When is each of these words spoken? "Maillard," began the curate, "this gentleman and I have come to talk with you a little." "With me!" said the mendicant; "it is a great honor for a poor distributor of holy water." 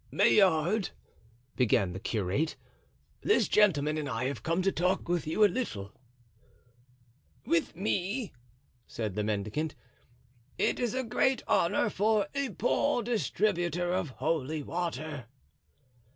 "Maillard," 0.09 0.89
began 1.55 1.93
the 1.93 1.99
curate, 1.99 2.55
"this 3.21 3.47
gentleman 3.47 3.99
and 3.99 4.09
I 4.09 4.23
have 4.23 4.41
come 4.41 4.63
to 4.63 4.71
talk 4.71 5.07
with 5.07 5.27
you 5.27 5.45
a 5.45 5.45
little." 5.45 5.93
"With 7.45 7.75
me!" 7.75 8.33
said 8.87 9.13
the 9.13 9.23
mendicant; 9.23 9.75
"it 10.57 10.79
is 10.79 10.95
a 10.95 11.03
great 11.03 11.43
honor 11.47 11.87
for 11.87 12.25
a 12.33 12.49
poor 12.49 13.03
distributor 13.03 13.93
of 13.93 14.09
holy 14.09 14.63
water." 14.63 15.27